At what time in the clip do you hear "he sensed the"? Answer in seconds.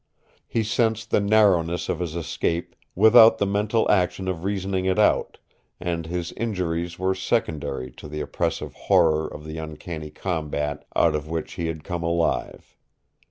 0.47-1.19